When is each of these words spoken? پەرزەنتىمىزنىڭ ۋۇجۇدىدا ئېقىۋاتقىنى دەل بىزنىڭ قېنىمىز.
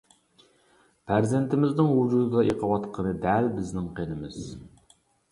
پەرزەنتىمىزنىڭ 1.09 1.91
ۋۇجۇدىدا 1.97 2.43
ئېقىۋاتقىنى 2.53 3.11
دەل 3.27 3.51
بىزنىڭ 3.59 3.91
قېنىمىز. 4.01 4.41